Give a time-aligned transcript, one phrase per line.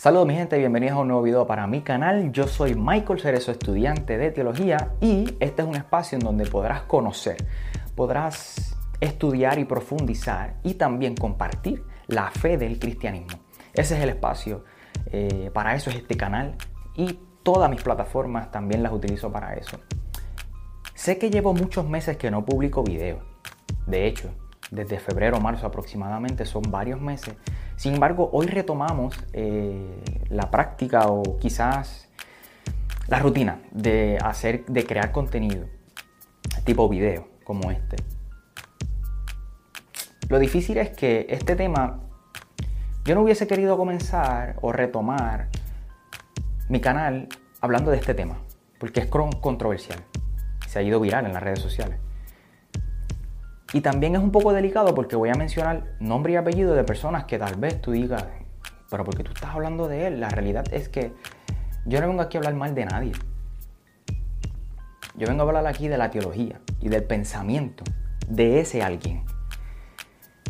[0.00, 2.32] Saludos mi gente, bienvenidos a un nuevo video para mi canal.
[2.32, 6.84] Yo soy Michael Cerezo, estudiante de teología y este es un espacio en donde podrás
[6.84, 7.36] conocer,
[7.94, 13.40] podrás estudiar y profundizar y también compartir la fe del cristianismo.
[13.74, 14.64] Ese es el espacio,
[15.12, 16.56] eh, para eso es este canal
[16.96, 19.80] y todas mis plataformas también las utilizo para eso.
[20.94, 23.18] Sé que llevo muchos meses que no publico video.
[23.86, 24.30] De hecho,
[24.70, 27.34] desde febrero o marzo aproximadamente, son varios meses.
[27.76, 32.08] Sin embargo, hoy retomamos eh, la práctica o quizás
[33.08, 35.66] la rutina de hacer, de crear contenido
[36.64, 37.96] tipo video como este.
[40.28, 42.00] Lo difícil es que este tema
[43.04, 45.48] yo no hubiese querido comenzar o retomar
[46.68, 47.28] mi canal
[47.60, 48.38] hablando de este tema,
[48.78, 49.98] porque es controversial.
[50.68, 51.98] Se ha ido viral en las redes sociales.
[53.72, 57.24] Y también es un poco delicado porque voy a mencionar nombre y apellido de personas
[57.24, 58.24] que tal vez tú digas,
[58.90, 61.12] pero porque tú estás hablando de él, la realidad es que
[61.86, 63.12] yo no vengo aquí a hablar mal de nadie.
[65.16, 67.84] Yo vengo a hablar aquí de la teología y del pensamiento
[68.28, 69.24] de ese alguien.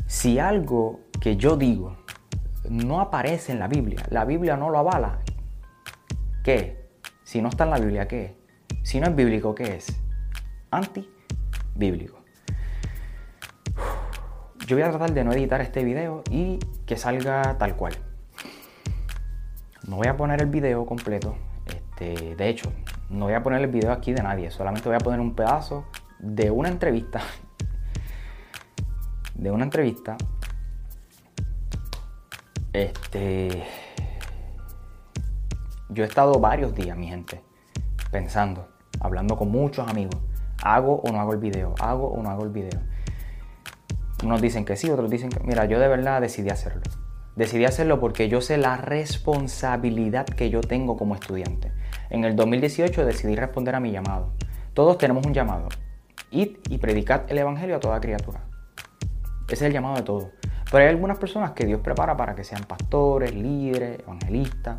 [0.07, 1.97] Si algo que yo digo
[2.69, 5.19] no aparece en la Biblia, la Biblia no lo avala,
[6.43, 6.89] ¿qué?
[7.23, 8.37] Si no está en la Biblia, ¿qué?
[8.83, 10.01] Si no es bíblico, ¿qué es?
[10.71, 12.20] Anti-bíblico.
[14.71, 17.93] Yo voy a tratar de no editar este video y que salga tal cual.
[19.89, 21.35] No voy a poner el video completo.
[21.67, 22.73] Este, de hecho,
[23.09, 24.49] no voy a poner el video aquí de nadie.
[24.53, 25.87] Solamente voy a poner un pedazo
[26.21, 27.21] de una entrevista.
[29.35, 30.17] De una entrevista.
[32.73, 33.65] Este.
[35.89, 37.43] Yo he estado varios días, mi gente,
[38.13, 38.69] pensando,
[39.01, 40.21] hablando con muchos amigos.
[40.63, 41.75] ¿Hago o no hago el video?
[41.81, 42.90] ¿Hago o no hago el video?
[44.23, 45.41] Unos dicen que sí, otros dicen que...
[45.41, 46.83] Mira, yo de verdad decidí hacerlo.
[47.37, 51.73] Decidí hacerlo porque yo sé la responsabilidad que yo tengo como estudiante.
[52.11, 54.33] En el 2018 decidí responder a mi llamado.
[54.75, 55.69] Todos tenemos un llamado.
[56.31, 58.43] Id y predicad el Evangelio a toda criatura.
[59.47, 60.29] Ese es el llamado de todos.
[60.71, 64.79] Pero hay algunas personas que Dios prepara para que sean pastores, líderes, evangelistas,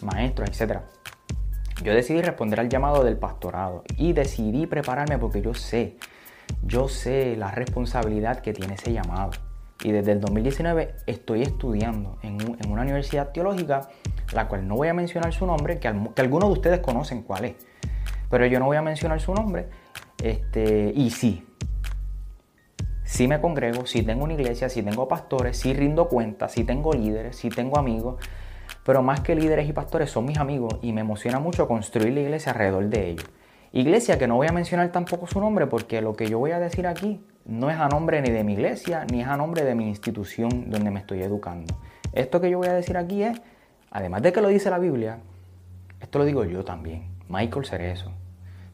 [0.00, 0.80] maestros, etc.
[1.82, 5.96] Yo decidí responder al llamado del pastorado y decidí prepararme porque yo sé
[6.62, 9.30] yo sé la responsabilidad que tiene ese llamado.
[9.84, 12.38] Y desde el 2019 estoy estudiando en,
[12.70, 13.88] una universidad teológica,
[14.32, 17.54] la cual no voy a mencionar su nombre, que, algunos de ustedes conocen cuál es.
[18.30, 19.68] Pero yo no voy a mencionar su nombre.
[20.22, 21.44] Este, y sí,
[23.02, 26.92] sí me congrego, sí tengo una iglesia, sí tengo pastores, sí rindo cuentas, sí tengo
[26.92, 28.24] líderes, sí tengo amigos.
[28.84, 32.20] Pero más que líderes y pastores son mis amigos y me emociona mucho construir la
[32.20, 33.26] iglesia alrededor de ellos.
[33.74, 36.58] Iglesia que no voy a mencionar tampoco su nombre porque lo que yo voy a
[36.58, 39.74] decir aquí no es a nombre ni de mi iglesia ni es a nombre de
[39.74, 41.74] mi institución donde me estoy educando.
[42.12, 43.40] Esto que yo voy a decir aquí es,
[43.90, 45.20] además de que lo dice la Biblia,
[46.02, 48.12] esto lo digo yo también, Michael Cerezo.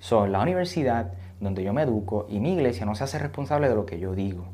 [0.00, 3.76] Soy la universidad donde yo me educo y mi iglesia no se hace responsable de
[3.76, 4.46] lo que yo digo,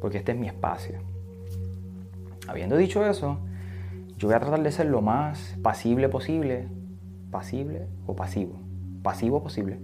[0.00, 0.98] porque este es mi espacio.
[2.48, 3.38] Habiendo dicho eso,
[4.18, 6.66] yo voy a tratar de ser lo más pasible posible,
[7.30, 8.69] pasible o pasivo
[9.02, 9.78] pasivo posible.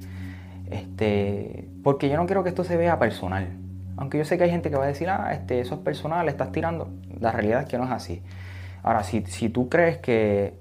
[0.70, 3.48] Este, porque yo no quiero que esto se vea personal.
[3.96, 6.28] Aunque yo sé que hay gente que va a decir, ah, este, eso es personal,
[6.28, 6.88] estás tirando.
[7.18, 8.22] La realidad es que no es así.
[8.82, 10.54] Ahora, si, si tú crees que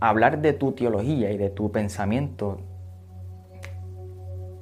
[0.00, 2.60] hablar de tu teología y de tu pensamiento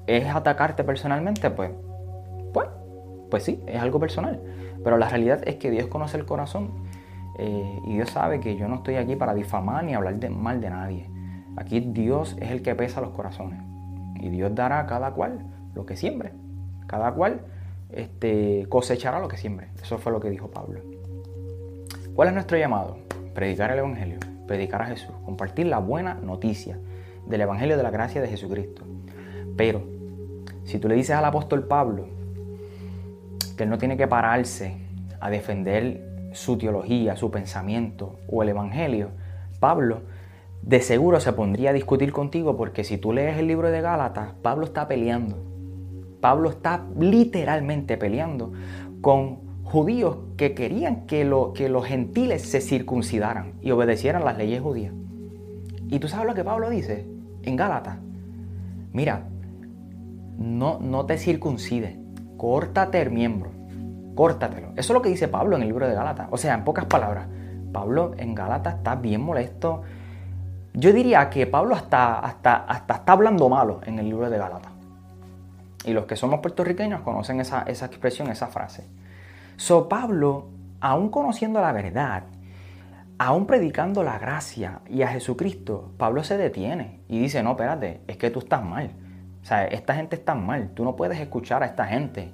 [0.07, 1.71] es atacarte personalmente, pues,
[2.53, 2.69] pues,
[3.31, 4.41] pues sí, es algo personal.
[4.83, 6.71] Pero la realidad es que Dios conoce el corazón
[7.39, 10.61] eh, y Dios sabe que yo no estoy aquí para difamar ni hablar de, mal
[10.61, 11.11] de nadie.
[11.59, 13.61] Aquí Dios es el que pesa los corazones.
[14.21, 15.41] Y Dios dará a cada cual
[15.75, 16.33] lo que siembre.
[16.87, 17.41] Cada cual
[17.91, 19.69] este, cosechará lo que siembre.
[19.83, 20.81] Eso fue lo que dijo Pablo.
[22.15, 22.99] ¿Cuál es nuestro llamado?
[23.35, 26.79] Predicar el Evangelio, predicar a Jesús, compartir la buena noticia
[27.27, 28.85] del Evangelio de la gracia de Jesucristo.
[29.57, 29.83] Pero,
[30.65, 32.07] si tú le dices al apóstol Pablo
[33.57, 34.77] que él no tiene que pararse
[35.19, 39.11] a defender su teología, su pensamiento o el Evangelio,
[39.59, 40.03] Pablo
[40.63, 44.35] de seguro se pondría a discutir contigo porque si tú lees el libro de Gálatas,
[44.43, 45.37] Pablo está peleando.
[46.21, 48.53] Pablo está literalmente peleando
[49.01, 54.93] con judíos que querían que, que los gentiles se circuncidaran y obedecieran las leyes judías.
[55.89, 57.07] Y tú sabes lo que Pablo dice
[57.43, 57.99] en Gálatas.
[58.93, 59.29] Mira,
[60.39, 61.99] no, no te circuncide,
[62.37, 63.51] córtate el miembro,
[64.15, 64.69] córtatelo.
[64.77, 66.29] Eso es lo que dice Pablo en el libro de Gálatas.
[66.31, 67.27] O sea, en pocas palabras,
[67.73, 69.83] Pablo en Gálatas está bien molesto.
[70.79, 74.71] Yo diría que Pablo hasta, hasta, hasta está hablando malo en el libro de Gálatas.
[75.85, 78.87] Y los que somos puertorriqueños conocen esa, esa expresión, esa frase.
[79.57, 80.47] So, Pablo,
[80.81, 82.23] aún conociendo la verdad,
[83.19, 88.17] aún predicando la gracia y a Jesucristo, Pablo se detiene y dice, no, espérate, es
[88.17, 88.93] que tú estás mal.
[89.43, 92.31] O sea, esta gente está mal, tú no puedes escuchar a esta gente.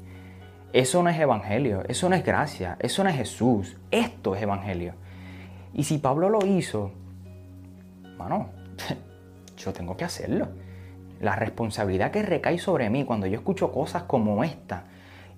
[0.75, 4.93] Eso no es evangelio, eso no es gracia, eso no es Jesús, esto es evangelio.
[5.73, 6.93] Y si Pablo lo hizo,
[8.17, 8.49] bueno,
[9.57, 10.49] yo tengo que hacerlo.
[11.21, 14.85] La responsabilidad que recae sobre mí cuando yo escucho cosas como esta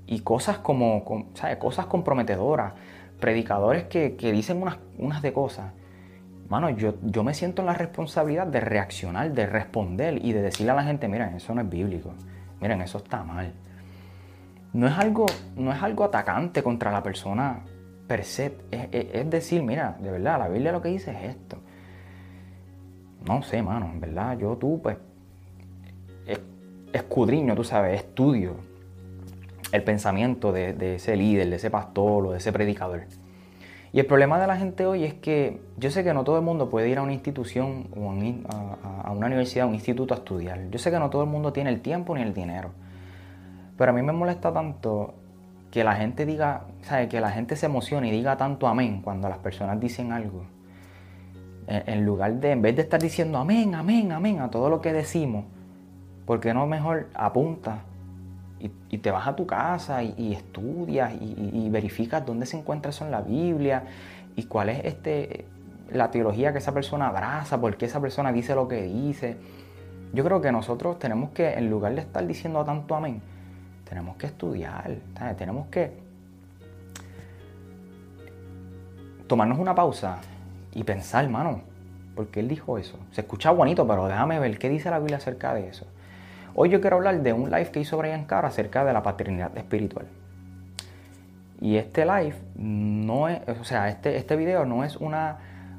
[0.06, 1.56] y cosas como, ¿sabes?
[1.56, 2.72] Cosas comprometedoras,
[3.20, 5.72] predicadores que, dicen unas, unas, de cosas.
[6.48, 10.72] Mano, yo, yo me siento en la responsabilidad de reaccionar, de responder y de decirle
[10.72, 12.12] a la gente, miren, eso no es bíblico,
[12.60, 13.52] miren, eso está mal.
[14.72, 15.26] No es algo,
[15.56, 17.62] no es algo atacante contra la persona
[18.06, 18.56] per se.
[18.70, 21.58] Es, decir, mira, de verdad, la Biblia lo que dice es esto.
[23.26, 24.96] No sé, mano, en verdad, yo tú, pues,
[26.92, 28.56] escudriño, tú sabes, estudio
[29.72, 33.02] el pensamiento de, ese líder, de ese pastor o de ese predicador.
[33.92, 36.42] Y el problema de la gente hoy es que yo sé que no todo el
[36.42, 40.68] mundo puede ir a una institución o a, una universidad, a un instituto a estudiar.
[40.70, 42.70] Yo sé que no todo el mundo tiene el tiempo ni el dinero.
[43.76, 45.14] Pero a mí me molesta tanto
[45.70, 47.08] que la gente diga, ¿sabe?
[47.08, 50.44] Que la gente se emocione y diga tanto amén cuando las personas dicen algo.
[51.68, 54.92] En, lugar de, en vez de estar diciendo amén, amén, amén a todo lo que
[54.92, 55.44] decimos,
[56.24, 57.80] ¿por qué no mejor apunta
[58.60, 63.10] y, te vas a tu casa y, estudias y, verificas dónde se encuentra eso en
[63.10, 63.84] la Biblia
[64.36, 65.44] y cuál es este,
[65.92, 69.36] la teología que esa persona abraza, por qué esa persona dice lo que dice.
[70.12, 73.20] Yo creo que nosotros tenemos que, en lugar de estar diciendo tanto amén,
[73.88, 74.96] tenemos que estudiar,
[75.36, 75.92] tenemos que
[79.26, 80.18] tomarnos una pausa
[80.76, 81.62] y pensar, hermano,
[82.14, 82.98] ¿por qué él dijo eso?
[83.10, 85.86] Se escucha bonito, pero déjame ver qué dice la Biblia acerca de eso.
[86.54, 89.56] Hoy yo quiero hablar de un live que hizo Brian Carr acerca de la paternidad
[89.56, 90.06] espiritual.
[91.62, 95.38] Y este live no es, o sea, este, este video no es una,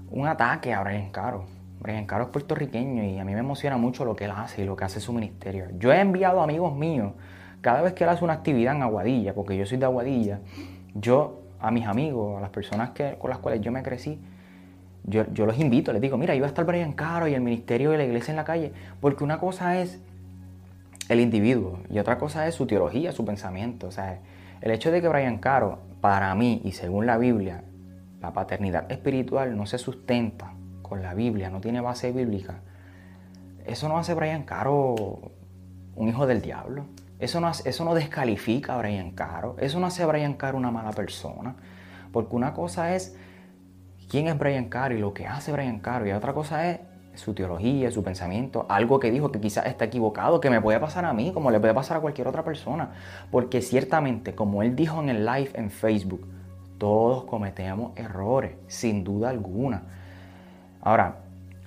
[0.09, 1.45] un ataque a Brian Caro.
[1.79, 4.65] Brian Caro es puertorriqueño y a mí me emociona mucho lo que él hace y
[4.65, 5.67] lo que hace su ministerio.
[5.77, 7.13] Yo he enviado amigos míos,
[7.61, 10.39] cada vez que él hace una actividad en Aguadilla, porque yo soy de Aguadilla,
[10.95, 14.19] yo a mis amigos, a las personas que, con las cuales yo me crecí,
[15.03, 17.91] yo, yo los invito, les digo, mira, iba a estar Brian Caro y el ministerio
[17.91, 19.99] de la iglesia en la calle, porque una cosa es
[21.09, 23.87] el individuo y otra cosa es su teología, su pensamiento.
[23.87, 24.19] O sea,
[24.61, 27.63] el hecho de que Brian Caro, para mí y según la Biblia,
[28.21, 32.61] la paternidad espiritual no se sustenta con la Biblia, no tiene base bíblica,
[33.67, 35.31] eso no hace Brian Caro
[35.95, 36.85] un hijo del diablo.
[37.19, 39.55] Eso no, eso no descalifica a Brian Caro.
[39.59, 41.55] Eso no hace a Brian Caro una mala persona.
[42.13, 43.17] Porque una cosa es
[44.09, 46.07] quién es Brian Caro y lo que hace Brian Caro.
[46.07, 46.79] Y otra cosa es
[47.15, 51.05] su teología, su pensamiento, algo que dijo que quizás está equivocado, que me puede pasar
[51.05, 52.91] a mí, como le puede pasar a cualquier otra persona.
[53.31, 56.27] Porque ciertamente, como él dijo en el live en Facebook,
[56.77, 59.83] todos cometemos errores, sin duda alguna.
[60.81, 61.17] Ahora,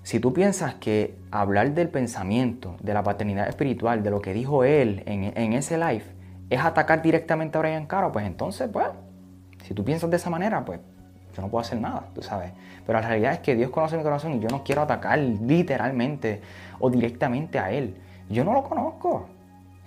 [0.03, 4.65] si tú piensas que hablar del pensamiento, de la paternidad espiritual, de lo que dijo
[4.65, 6.05] él en, ese live,
[6.49, 8.87] es atacar directamente a Brian Caro, pues entonces, pues,
[9.65, 10.81] si tú piensas de esa manera, pues
[11.34, 12.53] yo no puedo hacer nada, tú sabes.
[12.87, 16.41] Pero la realidad es que Dios conoce mi corazón y yo no quiero atacar literalmente
[16.79, 17.96] o directamente a Él.
[18.29, 19.27] Yo no lo conozco.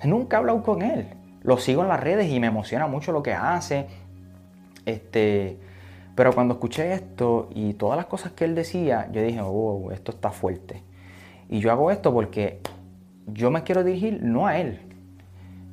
[0.03, 1.07] Nunca he hablado con Él.
[1.43, 3.87] Lo sigo en las redes y me emociona mucho lo que hace.
[4.85, 5.57] Este,
[6.15, 10.11] pero cuando escuché esto y todas las cosas que Él decía, yo dije, wow, esto
[10.11, 10.83] está fuerte.
[11.49, 12.61] Y yo hago esto porque
[13.27, 14.79] yo me quiero dirigir no a Él.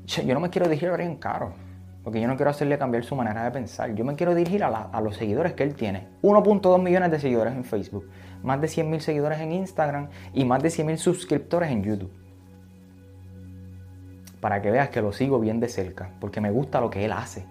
[0.06, 1.52] Yo no me quiero dirigir a alguien caro
[2.02, 3.94] porque yo no quiero hacerle cambiar su manera de pensar.
[3.94, 6.08] Yo me quiero dirigir a, los seguidores que él tiene.
[6.22, 8.08] 1.2 millones de seguidores en Facebook,
[8.42, 12.12] más de 100 mil seguidores en Instagram y más de 100 mil suscriptores en YouTube.
[14.40, 17.12] Para que veas que lo sigo bien de cerca, porque me gusta lo que él
[17.12, 17.44] hace.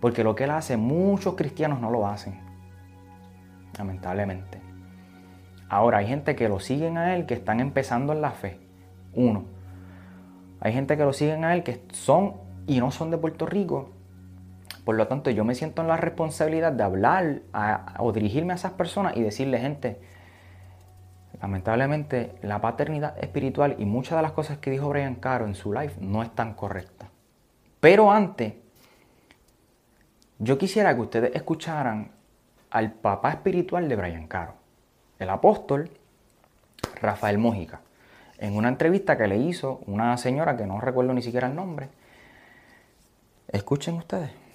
[0.00, 2.38] Porque lo que él hace, muchos cristianos no lo hacen.
[3.76, 4.60] Lamentablemente.
[5.68, 8.60] Ahora, hay gente que lo siguen a él que están empezando en la fe.
[9.14, 9.46] Uno.
[10.60, 12.34] Hay gente que lo siguen a él que son
[12.68, 13.95] y no son de Puerto Rico
[14.86, 17.40] por lo tanto, yo me siento en la responsabilidad de hablar
[17.98, 19.98] o dirigirme a esas personas y decirle, gente,
[21.42, 25.72] lamentablemente la paternidad espiritual y muchas de las cosas que dijo Brian Caro en su
[25.72, 27.08] live no están correctas.
[27.80, 28.54] Pero antes,
[30.38, 32.12] yo quisiera que ustedes escucharan
[32.70, 34.54] al papá espiritual de Brian Caro,
[35.18, 35.90] el apóstol
[37.02, 37.80] Rafael Mójica.
[38.38, 41.88] en una entrevista que le hizo una señora que no recuerdo ni siquiera el nombre.
[43.48, 44.45] Escuchen ustedes.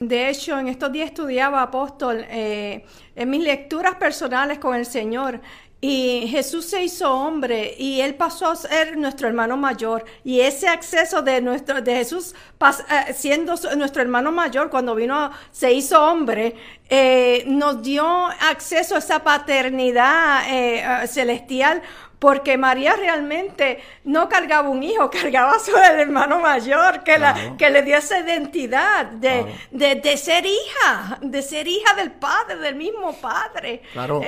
[0.00, 2.84] De hecho, en estos días estudiaba, apóstol, eh,
[3.16, 5.40] en mis lecturas personales con el Señor,
[5.80, 10.04] y Jesús se hizo hombre y él pasó a ser nuestro hermano mayor.
[10.24, 15.72] Y ese acceso de nuestro de Jesús eh, siendo nuestro hermano mayor cuando vino se
[15.72, 16.56] hizo hombre
[16.90, 18.04] eh, nos dio
[18.50, 21.80] acceso a esa paternidad eh, celestial
[22.18, 27.70] porque María realmente no cargaba un hijo, cargaba a su hermano mayor, que, la, que
[27.70, 33.14] le dio esa identidad de, de, ser hija, de ser hija del Padre, del mismo
[33.20, 33.82] Padre.
[33.92, 34.20] Claro.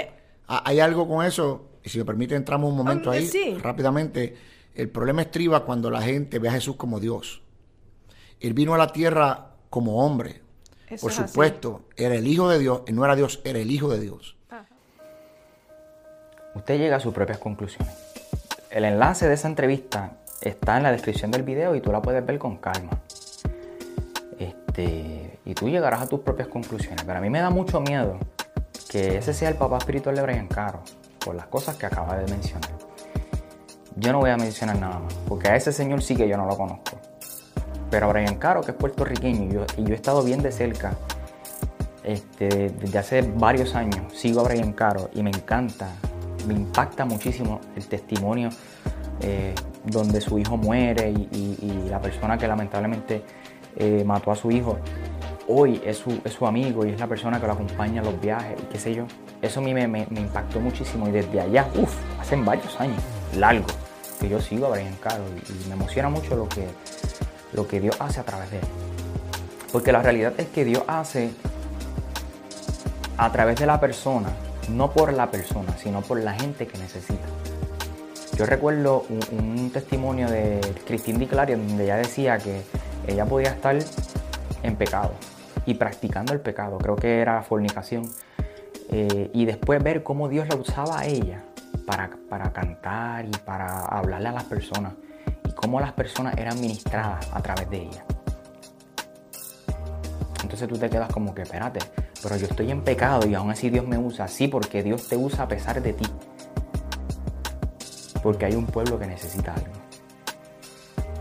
[0.49, 4.37] Ah, hay algo con eso, y si me permite entramos un momento ahí rápidamente.
[4.75, 7.43] El problema estriba cuando la gente ve a Jesús como Dios.
[8.39, 10.43] Él vino a la tierra como hombre.
[11.01, 14.37] Por supuesto, era el Hijo de Dios, no era Dios, era el Hijo de Dios.
[16.55, 17.95] Usted llega a sus propias conclusiones.
[18.71, 22.25] El enlace de esa entrevista está en la descripción del video y tú la puedes
[22.25, 23.01] ver con calma.
[24.39, 27.05] Este, y tú llegarás a tus propias conclusiones.
[27.05, 28.19] Pero a mí me da mucho miedo
[28.91, 30.83] que ese sea el papá espiritual de Brian Caro,
[31.25, 32.71] por las cosas que acaba de mencionar.
[33.97, 36.47] Yo no voy a mencionar nada más, porque a ese señor sí que yo no
[36.47, 36.99] lo conozco.
[37.91, 40.95] Pero a Brian Caro, que es puertorriqueño, y yo, he estado bien de cerca
[42.03, 45.89] este, desde hace varios años, sigo a Brian Caro y me encanta,
[46.47, 48.51] me impacta muchísimo el testimonio
[49.21, 49.55] eh,
[49.85, 51.57] donde su hijo muere y,
[51.89, 53.23] la persona que lamentablemente
[53.77, 54.79] eh, mató a su hijo
[55.51, 58.67] hoy es su, amigo y es la persona que lo acompaña a los viajes y
[58.67, 59.05] qué sé yo.
[59.43, 63.03] Eso a mí me, impactó muchísimo y desde allá, uff, hace varios años,
[63.37, 63.67] largo,
[64.21, 66.67] que yo sigo a Brian Caro y, me emociona mucho lo que,
[67.53, 68.65] lo que Dios hace a través de él.
[69.73, 71.31] Porque la realidad es que Dios hace
[73.17, 74.29] a través de la persona,
[74.69, 77.27] no por la persona, sino por la gente que necesita.
[78.37, 82.63] Yo recuerdo un, testimonio de Christine Di donde ella decía que
[83.07, 83.77] ella podía estar
[84.63, 85.13] en pecado,
[85.67, 88.11] y practicando el pecado, creo que era fornicación,
[88.91, 91.45] eh, y después ver cómo Dios la usaba a ella
[91.87, 94.95] para, para cantar y para hablarle a las personas,
[95.49, 98.05] y cómo las personas eran ministradas a través de ella.
[100.63, 101.81] Entonces tú te quedas como que, espérate,
[102.23, 104.29] pero yo estoy en pecado y aún así Dios me usa.
[104.29, 106.05] Sí, porque Dios te usa a pesar de ti.
[108.23, 109.73] Porque hay un pueblo que necesita algo.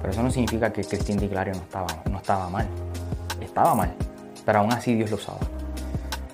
[0.02, 2.68] Pero eso no significa que Cristín Di no estaba, no estaba mal.
[3.40, 3.96] Estaba mal
[4.46, 5.40] pero aún así Dios lo usaba.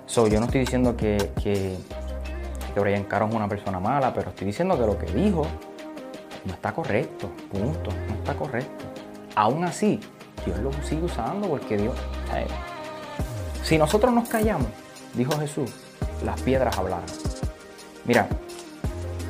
[0.05, 1.77] So, yo no estoy diciendo que, que,
[2.73, 5.45] que Brian Caro es una persona mala, pero estoy diciendo que lo que dijo
[6.45, 8.85] no está correcto, punto, no está correcto.
[9.35, 9.99] Aún así,
[10.45, 11.93] Dios lo sigue usando porque Dios...
[13.65, 14.67] si nosotros nos callamos,
[15.15, 15.71] dijo Jesús,
[16.23, 17.05] las piedras hablarán.
[18.05, 18.27] Mira,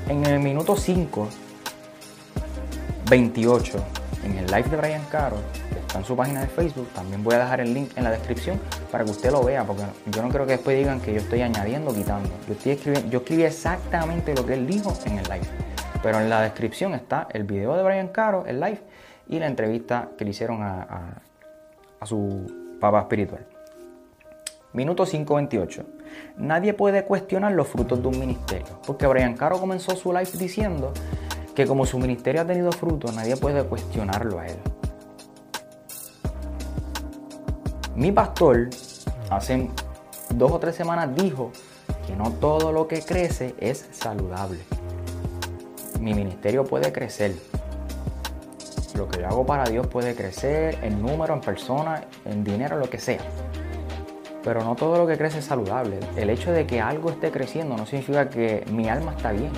[0.09, 1.27] en el minuto 5,
[3.09, 3.77] 28,
[4.25, 5.37] en el live de Brian Caro,
[5.95, 6.89] en su página de Facebook.
[6.93, 8.59] También voy a dejar el link en la descripción
[8.91, 11.41] para que usted lo vea, porque yo no creo que después digan que yo estoy
[11.41, 12.29] añadiendo quitando.
[12.45, 15.47] Yo, estoy escribiendo, yo escribí exactamente lo que él dijo en el live.
[16.03, 18.81] Pero en la descripción está el video de Brian Caro, el live,
[19.29, 21.21] y la entrevista que le hicieron a,
[21.99, 23.54] a su papá espiritual.
[24.75, 25.85] Minuto 5.28.
[26.35, 30.91] Nadie puede cuestionar los frutos de un ministerio, porque Brian Caro comenzó su live diciendo
[31.55, 34.57] que como su ministerio ha tenido frutos, nadie puede cuestionarlo a él.
[37.95, 38.69] Mi pastor
[39.29, 39.69] hace
[40.31, 41.53] dos o tres semanas dijo
[42.05, 44.59] que no todo lo que crece es saludable.
[46.01, 47.33] Mi ministerio puede crecer.
[48.97, 52.89] Lo que yo hago para Dios puede crecer en número, en personas, en dinero, lo
[52.89, 53.21] que sea.
[54.45, 55.99] Pero no todo lo que crece es saludable.
[56.15, 59.51] El hecho de que algo esté creciendo no significa que mi alma está bien.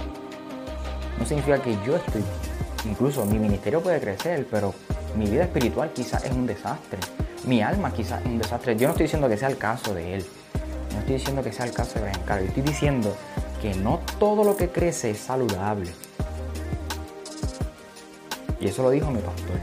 [1.20, 2.24] No significa que yo estoy.
[2.89, 4.74] Incluso mi ministerio puede crecer, pero
[5.15, 7.00] mi vida espiritual quizás es un desastre
[7.48, 8.75] mi alma quizás es un desastre.
[8.75, 10.25] Yo no estoy diciendo que sea el caso de él.
[10.91, 12.41] No estoy diciendo que sea el caso de Brian Caro.
[12.41, 13.15] Yo estoy diciendo
[13.62, 15.91] que no todo lo que crece es saludable.
[18.60, 19.56] Y eso lo dijo mi pastor.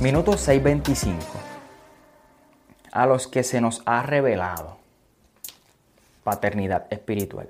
[0.00, 1.14] Minuto 6.25.
[2.96, 4.78] A los que se nos ha revelado
[6.24, 7.48] paternidad espiritual.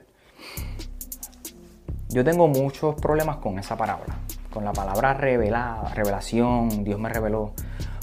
[2.08, 4.18] Yo tengo muchos problemas con esa palabra
[4.56, 7.52] con la palabra revelada, revelación, Dios me reveló.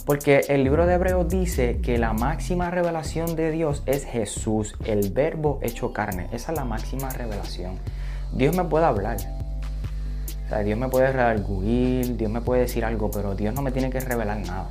[0.05, 5.09] Porque el libro de Hebreos dice que la máxima revelación de Dios es Jesús, el
[5.09, 6.27] verbo hecho carne.
[6.31, 7.79] Esa es la máxima revelación.
[8.33, 9.17] Dios me puede hablar.
[10.45, 13.71] O sea, Dios me puede redarguir, Dios me puede decir algo, pero Dios no me
[13.71, 14.69] tiene que revelar nada.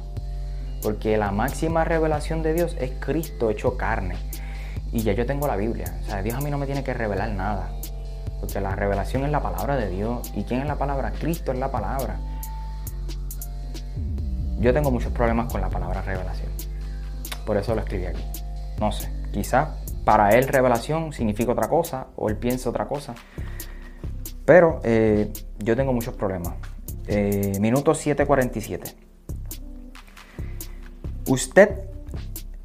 [0.83, 4.17] Porque la máxima revelación de Dios es Cristo hecho carne.
[4.93, 5.99] Y ya yo tengo la Biblia.
[6.03, 7.71] O sea, Dios a mí no me tiene que revelar nada.
[8.41, 10.33] Porque la revelación es la palabra de Dios.
[10.35, 11.13] ¿Y quién es la palabra?
[11.13, 12.19] Cristo es la palabra.
[14.59, 16.51] Yo tengo muchos problemas con la palabra revelación.
[17.47, 18.23] Por eso lo escribí aquí.
[18.79, 23.15] No sé, quizá para él revelación significa otra cosa o él piensa otra cosa.
[24.45, 26.55] Pero eh, yo tengo muchos problemas.
[27.07, 29.12] Eh, minuto 7:47.
[31.27, 31.81] Usted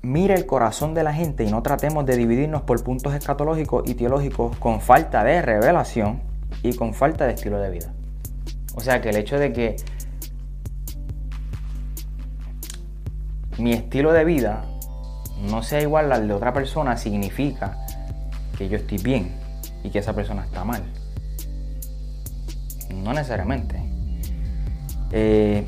[0.01, 3.93] mire el corazón de la gente y no tratemos de dividirnos por puntos escatológicos y
[3.95, 6.21] teológicos con falta de revelación
[6.63, 7.93] y con falta de estilo de vida.
[8.75, 9.75] O sea que el hecho de que
[13.57, 14.65] mi estilo de vida
[15.49, 17.77] no sea igual al de otra persona significa
[18.57, 19.35] que yo estoy bien
[19.83, 20.83] y que esa persona está mal.
[22.93, 23.81] No necesariamente.
[25.11, 25.65] Eh,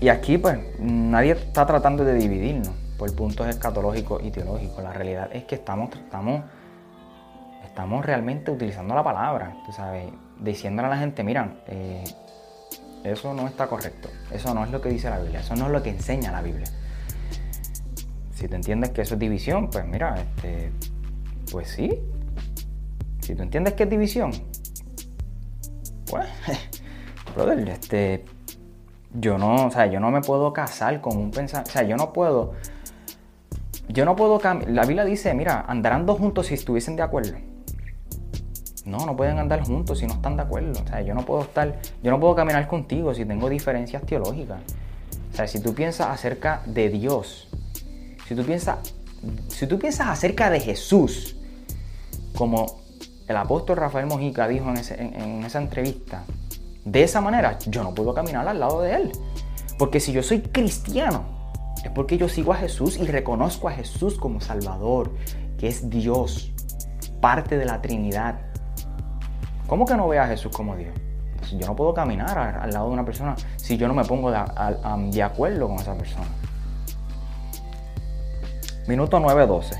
[0.00, 4.82] y aquí pues nadie está tratando de dividirnos por puntos escatológicos y teológicos.
[4.82, 6.42] La realidad es que estamos, estamos,
[7.64, 10.08] estamos realmente utilizando la palabra, tú sabes,
[10.40, 12.04] diciéndole a la gente, mira, eh,
[13.04, 15.72] eso no está correcto, eso no es lo que dice la Biblia, eso no es
[15.72, 16.66] lo que enseña la Biblia.
[18.34, 20.70] Si tú entiendes que eso es división, pues mira, este,
[21.50, 21.98] pues sí.
[23.20, 24.32] Si tú entiendes que es división,
[26.08, 26.26] pues,
[27.34, 28.24] brother, este,
[29.14, 31.96] yo no, o sea, yo no me puedo casar con un pensamiento, o sea, yo
[31.96, 32.54] no puedo
[33.88, 34.70] yo no puedo cambiar.
[34.70, 37.32] La Biblia dice, mira, andarán dos juntos si estuviesen de acuerdo.
[38.84, 40.80] No, no pueden andar juntos si no están de acuerdo.
[40.82, 44.60] O sea, yo no puedo estar, yo no puedo caminar contigo si tengo diferencias teológicas.
[45.32, 47.48] O sea, si tú piensas acerca de Dios,
[48.26, 48.78] si tú piensas,
[49.48, 51.36] si tú piensas acerca de Jesús,
[52.34, 52.80] como
[53.26, 56.24] el apóstol Rafael Mojica dijo en, en esa entrevista,
[56.90, 59.12] de esa manera yo no puedo caminar al lado de él.
[59.78, 61.24] Porque si yo soy cristiano,
[61.84, 65.12] es porque yo sigo a Jesús y reconozco a Jesús como Salvador,
[65.58, 66.52] que es Dios,
[67.20, 68.40] parte de la Trinidad.
[69.66, 70.94] ¿Cómo que no veo a Jesús como Dios?
[71.56, 75.22] Yo no puedo caminar al, lado de una persona si yo no me pongo de,
[75.22, 76.26] acuerdo con esa persona.
[78.86, 79.78] Minuto 9.12.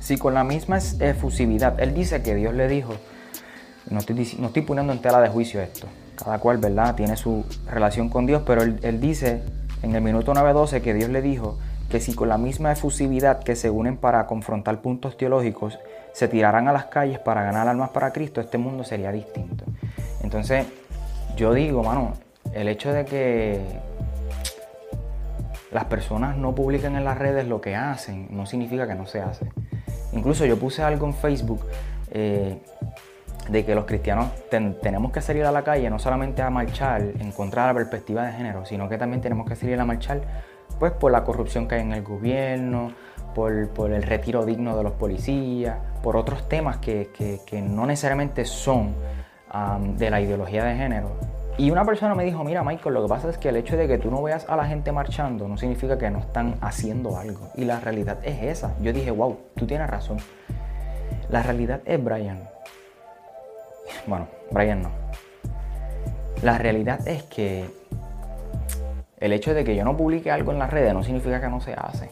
[0.00, 2.92] Si con la misma efusividad, él dice que Dios le dijo,
[3.88, 5.86] no estoy, no estoy poniendo en tela de juicio esto,
[6.24, 6.94] cada cual, ¿verdad?
[6.94, 9.42] Tiene su relación con Dios, pero él, dice
[9.82, 11.58] en el minuto 9.12 que Dios le dijo
[11.90, 15.78] que si con la misma efusividad que se unen para confrontar puntos teológicos
[16.12, 19.64] se tiraran a las calles para ganar almas para Cristo, este mundo sería distinto.
[20.22, 20.66] Entonces,
[21.36, 22.14] yo digo, mano,
[22.52, 23.60] el hecho de que
[25.70, 29.20] las personas no publiquen en las redes lo que hacen no significa que no se
[29.20, 29.46] hace.
[30.12, 31.66] Incluso yo puse algo en Facebook
[32.12, 32.58] eh,
[33.48, 37.32] de que los cristianos tenemos que salir a la calle no solamente a marchar en
[37.32, 40.20] contra de la perspectiva de género, sino que también tenemos que salir a marchar
[40.78, 42.92] pues por la corrupción que hay en el gobierno,
[43.34, 47.08] por, el retiro digno de los policías, por otros temas que,
[47.68, 48.94] no necesariamente son
[49.96, 51.12] de la ideología de género.
[51.56, 53.86] Y una persona me dijo, mira Michael, lo que pasa es que el hecho de
[53.86, 57.48] que tú no veas a la gente marchando no significa que no están haciendo algo.
[57.54, 58.74] Y la realidad es esa.
[58.80, 60.18] Yo dije, wow, tú tienes razón.
[61.30, 62.48] La realidad es, Brian,
[64.06, 64.90] bueno, Brian no.
[66.42, 67.64] La realidad es que
[69.18, 71.60] el hecho de que yo no publique algo en las redes no significa que no
[71.60, 72.10] se hace.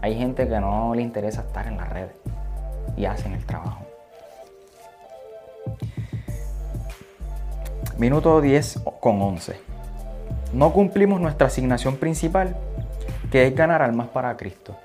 [0.00, 2.16] Hay gente que no le interesa estar en las redes
[2.96, 3.84] y hacen el trabajo.
[7.98, 9.56] Minuto 10 con 11.
[10.52, 12.56] No cumplimos nuestra asignación principal,
[13.30, 14.76] que es ganar almas para Cristo.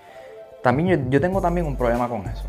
[0.63, 2.43] También yo, yo tengo también un problema con eso.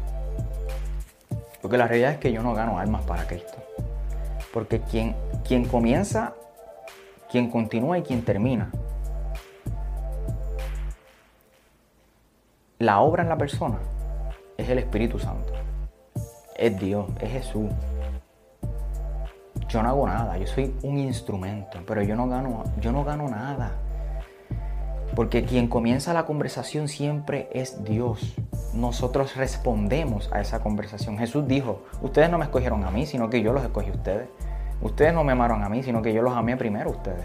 [1.72, 3.56] Porque la realidad es que yo no gano almas para Cristo.
[4.52, 6.35] Porque quien, quien comienza,
[7.30, 8.70] quien continúa y quien termina.
[12.78, 13.78] La obra en la persona
[14.58, 15.54] es el Espíritu Santo.
[16.58, 17.70] Es Dios, es Jesús.
[19.66, 23.30] Yo no hago nada, yo soy un instrumento, pero yo no gano, yo no gano
[23.30, 23.78] nada.
[25.14, 28.35] Porque quien comienza la conversación siempre es Dios.
[28.72, 31.18] Nosotros respondemos a esa conversación.
[31.18, 34.29] Jesús dijo, ustedes no me escogieron a mí, sino que yo los escogí a ustedes.
[34.81, 37.25] Ustedes no me amaron a mí, sino que yo los amé primero a ustedes.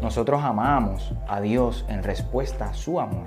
[0.00, 3.26] Nosotros amamos a Dios en respuesta a su amor.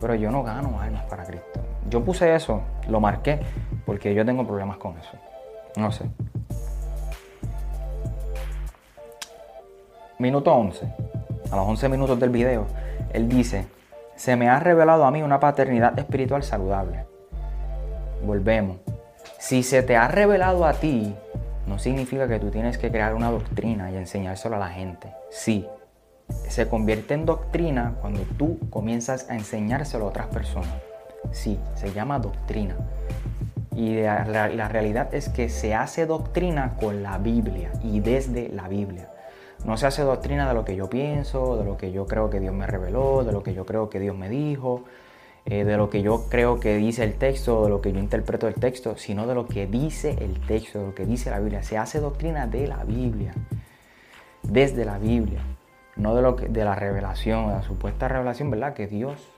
[0.00, 1.60] Pero yo no gano almas para Cristo.
[1.88, 3.40] Yo puse eso, lo marqué,
[3.86, 5.12] porque yo tengo problemas con eso.
[5.76, 6.04] No sé.
[10.18, 10.86] Minuto 11.
[11.52, 12.66] A los 11 minutos del video
[13.12, 13.66] él dice,
[14.16, 17.06] se me ha revelado a mí una paternidad espiritual saludable.
[18.24, 18.78] Volvemos.
[19.38, 21.14] Si se te ha revelado a ti,
[21.66, 25.12] no significa que tú tienes que crear una doctrina y enseñárselo a la gente.
[25.30, 25.66] Sí,
[26.48, 30.74] se convierte en doctrina cuando tú comienzas a enseñárselo a otras personas.
[31.32, 32.76] Sí, se llama doctrina.
[33.74, 38.68] Y la, la, realidad es que se hace doctrina con la Biblia y desde la
[38.68, 39.09] Biblia.
[39.64, 42.40] No se hace doctrina de lo que yo pienso, de lo que yo creo que
[42.40, 44.84] Dios me reveló, de lo que yo creo que Dios me dijo,
[45.46, 48.48] eh, de lo que yo creo que dice el texto, de lo que yo interpreto
[48.48, 51.62] el texto, sino de lo que dice el texto, de lo que dice la Biblia.
[51.62, 53.34] Se hace doctrina de la Biblia,
[54.42, 55.42] desde la Biblia,
[55.96, 58.74] no de, lo que, de la revelación, de la supuesta revelación, ¿verdad?
[58.74, 59.32] Que Dios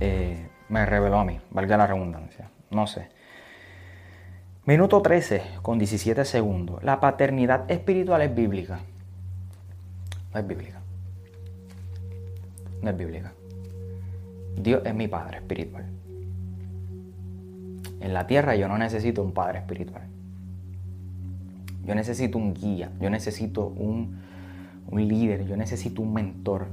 [0.00, 3.08] eh, me reveló a mí, valga la redundancia, no sé.
[4.64, 6.84] Minuto 13 con 17 segundos.
[6.84, 8.80] La paternidad espiritual es bíblica.
[10.32, 10.80] No es bíblica.
[12.82, 13.32] No es bíblica.
[14.56, 15.84] Dios es mi Padre espiritual.
[18.00, 20.02] En la tierra yo no necesito un Padre espiritual.
[21.84, 24.18] Yo necesito un guía, yo necesito un,
[24.88, 26.68] un líder, yo necesito un mentor.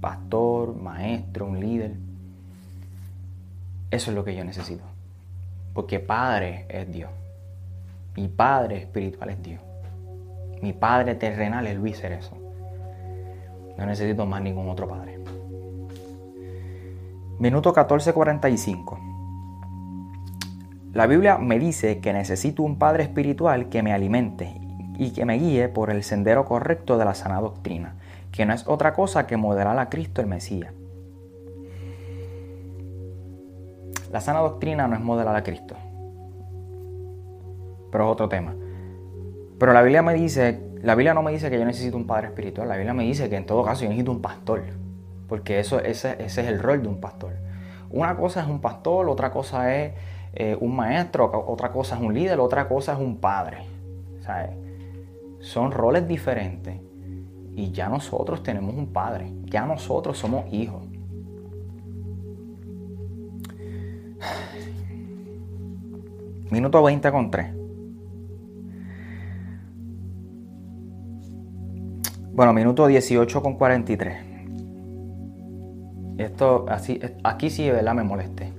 [0.00, 1.94] Pastor, maestro, un líder.
[3.90, 4.84] Eso es lo que yo necesito.
[5.72, 7.10] Porque Padre es Dios.
[8.16, 9.60] Mi Padre espiritual es Dios.
[10.64, 12.38] Mi Padre terrenal es Luis Cerezo.
[13.76, 15.18] No necesito más ningún otro Padre.
[17.38, 18.98] Minuto 14:45.
[20.94, 24.58] La Biblia me dice que necesito un Padre espiritual que me alimente
[24.96, 27.96] y que me guíe por el sendero correcto de la sana doctrina,
[28.32, 30.72] que no es otra cosa que modelar a Cristo el Mesías.
[34.10, 35.76] La sana doctrina no es modelar a Cristo,
[37.92, 38.54] pero es otro tema.
[39.58, 42.28] Pero la Biblia me dice, la Biblia no me dice que yo necesito un padre
[42.28, 44.62] espiritual, la Biblia me dice que en todo caso yo necesito un pastor,
[45.28, 47.32] porque eso, ese, es el rol de un pastor.
[47.90, 49.92] Una cosa es un pastor, otra cosa es
[50.32, 53.58] eh, un maestro, otra cosa es un líder, otra cosa es un padre.
[55.40, 56.80] Son roles diferentes
[57.54, 60.82] y ya nosotros tenemos un padre, ya nosotros somos hijos.
[66.50, 67.63] Minuto 20 con 3.
[72.34, 74.24] Bueno, minuto 18 con 43.
[76.18, 78.52] Esto, así, aquí sí verdad me molesté.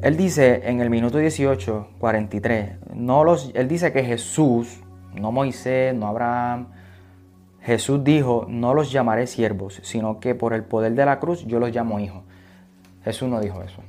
[0.00, 4.80] Él dice en el minuto 18, 43, no los, él dice que Jesús,
[5.14, 6.68] no Moisés, no Abraham,
[7.60, 11.60] Jesús dijo, no los llamaré siervos, sino que por el poder de la cruz yo
[11.60, 12.22] los llamo hijos.
[13.04, 13.82] Jesús no dijo eso.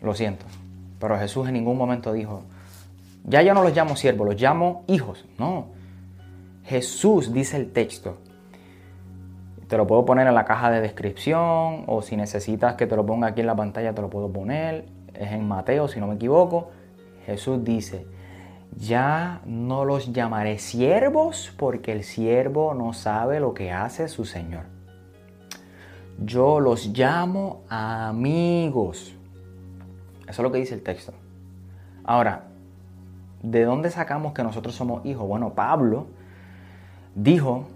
[0.00, 0.46] Lo siento.
[0.98, 2.42] Pero Jesús en ningún momento dijo,
[3.24, 5.26] ya yo no los llamo siervos, los llamo hijos.
[5.38, 5.73] No.
[6.64, 8.18] Jesús dice el texto.
[9.68, 13.04] Te lo puedo poner en la caja de descripción o si necesitas que te lo
[13.04, 14.86] ponga aquí en la pantalla te lo puedo poner.
[15.14, 16.70] Es en Mateo, si no me equivoco.
[17.26, 18.06] Jesús dice,
[18.76, 24.64] ya no los llamaré siervos porque el siervo no sabe lo que hace su Señor.
[26.18, 29.14] Yo los llamo amigos.
[30.22, 31.12] Eso es lo que dice el texto.
[32.04, 32.44] Ahora,
[33.42, 35.26] ¿de dónde sacamos que nosotros somos hijos?
[35.26, 36.06] Bueno, Pablo
[37.14, 37.66] dijo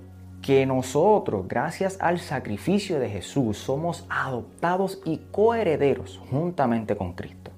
[0.42, 7.50] que nosotros, gracias al sacrificio de Jesús, somos adoptados y coherederos juntamente con Cristo.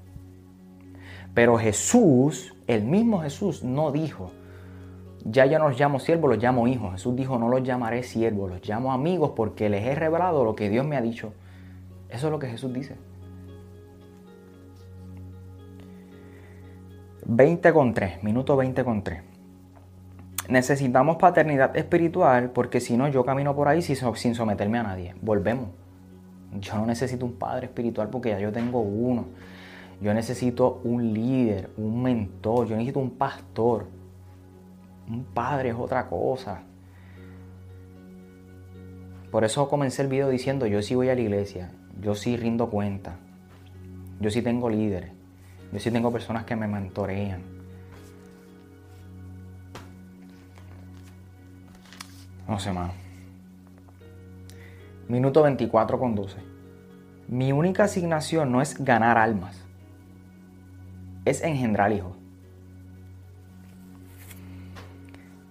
[1.35, 4.31] Pero Jesús, el mismo Jesús, no dijo,
[5.25, 6.93] ya yo no los llamo siervos, los llamo hijos.
[6.93, 10.69] Jesús dijo, no los llamaré siervos, los llamo amigos porque les he revelado lo que
[10.69, 11.33] Dios me ha dicho.
[12.09, 12.97] Eso es lo que Jesús dice.
[17.27, 19.30] 20 con 3, minuto 20 con 3
[20.50, 25.14] necesitamos paternidad espiritual porque si no yo camino por ahí sin someterme a nadie.
[25.22, 25.68] Volvemos.
[26.58, 29.26] Yo no necesito un padre espiritual porque ya yo tengo uno.
[30.00, 33.86] Yo necesito un líder, un mentor, yo necesito un pastor.
[35.08, 36.62] Un padre es otra cosa.
[39.30, 42.68] Por eso comencé el video diciendo, yo sí voy a la iglesia, yo sí rindo
[42.68, 43.16] cuenta,
[44.18, 45.12] yo sí tengo líderes,
[45.72, 47.60] yo sí tengo personas que me mentorean.
[52.50, 52.90] No sé más.
[55.06, 56.36] Minuto 24 con 12.
[57.28, 59.64] Mi única asignación no es ganar almas,
[61.24, 62.16] es engendrar hijos.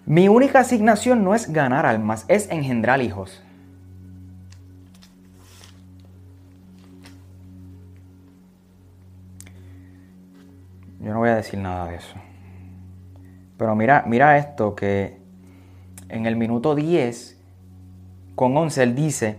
[0.06, 3.42] Mi única asignación no es ganar almas, es engendrar hijos.
[11.00, 12.16] Yo no voy a decir nada de eso.
[13.58, 15.19] Pero mira, mira esto que
[16.10, 17.40] en el minuto 10
[18.36, 19.38] con 11 él dice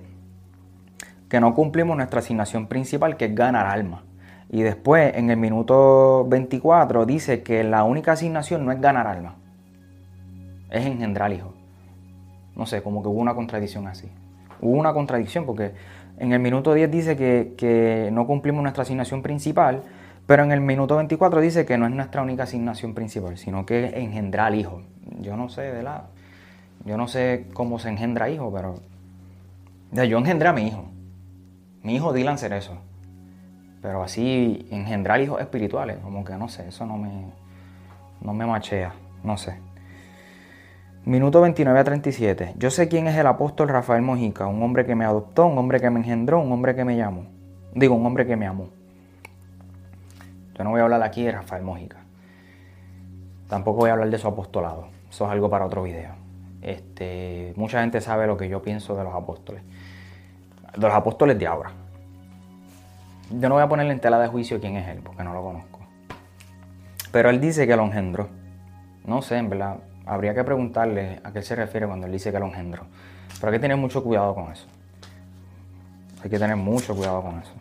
[1.29, 4.05] que no cumplimos nuestra asignación principal que es ganar alma.
[4.51, 9.37] Y después en el minuto 24 dice que la única asignación no es ganar alma,
[10.71, 11.55] es engendrar hijos.
[12.57, 14.09] No sé, como que hubo una contradicción así.
[14.61, 15.73] Hubo una contradicción porque
[16.19, 19.85] En el minuto 10 dice que, no cumplimos nuestra asignación principal,
[20.27, 23.87] pero en el minuto 24 dice que no es nuestra única asignación principal, sino que
[23.87, 24.85] es engendrar hijos.
[25.21, 26.11] Yo no sé, ¿verdad?
[26.85, 28.77] Yo no sé cómo se engendra hijo, pero...
[29.93, 30.85] Yo engendré a mi hijo.
[31.83, 32.79] Mi hijo Dylan eso.
[33.83, 37.33] Pero así engendrar hijos espirituales, como que no sé, eso no me,
[38.21, 39.59] no me machea, no sé.
[41.07, 42.55] Minuto 29 a 37.
[42.59, 45.81] Yo sé quién es el apóstol Rafael Mojica, un hombre que me adoptó, un hombre
[45.81, 47.25] que me engendró, un hombre que me llamó.
[47.75, 48.69] Digo, un hombre que me amó.
[50.55, 51.97] Yo no voy a hablar aquí de Rafael Mojica.
[53.49, 54.89] Tampoco voy a hablar de su apostolado.
[55.09, 56.20] Eso es algo para otro video.
[56.63, 59.63] Este, mucha gente sabe lo que yo pienso de los apóstoles.
[60.77, 61.73] De los apóstoles de ahora.
[63.31, 65.43] Yo no voy a ponerle en tela de juicio quién es él, porque no lo
[65.43, 65.81] conozco.
[67.13, 68.29] Pero él dice que lo engendró.
[69.05, 69.79] No sé, en verdad.
[70.07, 72.85] Habría que preguntarle a qué se refiere cuando él dice que lo engendró.
[73.39, 74.67] Pero hay que tener mucho cuidado con eso.
[76.23, 77.53] Hay que tener mucho cuidado con eso.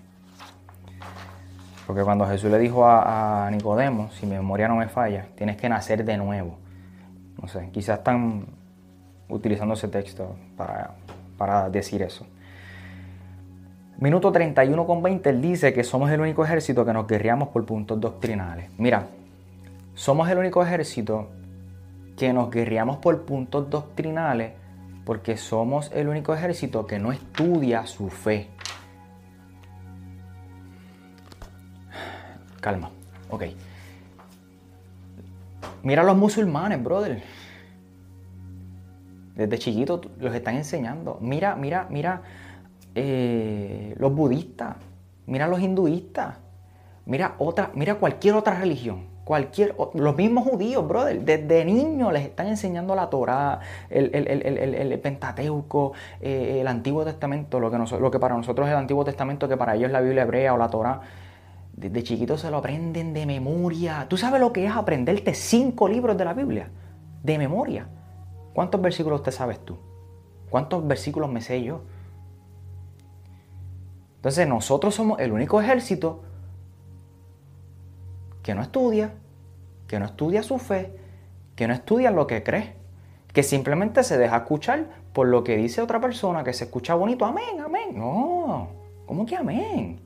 [1.88, 5.69] Porque cuando Jesús le dijo a, Nicodemo, si mi memoria no me falla, tienes que
[5.69, 6.57] nacer de nuevo.
[7.41, 8.45] No sé, quizás están
[9.30, 10.92] utilizando ese texto para,
[11.38, 12.26] para decir eso.
[14.00, 17.65] Minuto 31 con 20, él dice que somos el único ejército que nos guerreamos por
[17.65, 18.70] puntos doctrinales.
[18.78, 19.08] Mira,
[19.94, 21.28] somos el único ejército
[22.18, 24.54] que nos guerreamos por puntos doctrinales
[25.06, 28.48] porque somos el único ejército que no estudia su fe.
[32.62, 32.92] Calma,
[33.30, 33.44] ok.
[35.84, 37.24] Mira a los musulmanes, brother.
[39.39, 41.17] Desde chiquitos los están enseñando.
[41.21, 42.23] Mira, mira, mira
[42.93, 44.75] eh, los budistas,
[45.28, 46.36] mira los hinduistas,
[47.06, 49.08] mira, otra, mira cualquier otra religión.
[49.23, 56.58] Cualquier, los mismos judíos, brother, desde niños les están enseñando la Torah, el, Pentateuco, eh,
[56.60, 59.75] el Antiguo Testamento, lo que, lo que para nosotros es el Antiguo Testamento, que para
[59.75, 60.99] ellos es la Biblia hebrea o la Torah.
[61.78, 64.06] Desde chiquitos se lo aprenden de memoria.
[64.10, 66.67] ¿Tú sabes lo que es aprenderte cinco libros de la Biblia?
[67.23, 67.88] De memoria.
[68.53, 69.77] ¿Cuántos versículos te sabes tú?
[70.49, 71.81] ¿Cuántos versículos me sé yo?
[74.17, 76.23] Entonces nosotros somos el único ejército
[78.43, 79.13] que no estudia,
[79.88, 80.93] que no estudia su fe,
[81.55, 82.75] que no estudia lo que cree,
[83.33, 87.25] que simplemente se deja escuchar por lo que dice otra persona, que se escucha bonito,
[87.25, 87.97] amén, amén.
[87.97, 88.69] No,
[89.05, 89.99] ¿cómo que amén?